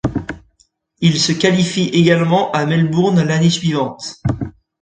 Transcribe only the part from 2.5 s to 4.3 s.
à Melbourne l'année suivante.